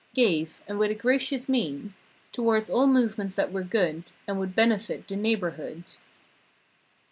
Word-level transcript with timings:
Gave, 0.15 0.63
and 0.67 0.79
with 0.79 0.89
a 0.89 0.95
gracious 0.95 1.47
mien 1.47 1.93
Towards 2.31 2.71
all 2.71 2.87
movements 2.87 3.35
that 3.35 3.51
were 3.51 3.61
good 3.61 4.03
And 4.25 4.39
would 4.39 4.55
benefit 4.55 5.07
the 5.07 5.15
neighborhood. 5.15 5.83